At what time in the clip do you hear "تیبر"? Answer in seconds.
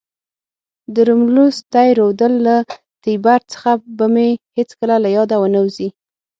3.03-3.39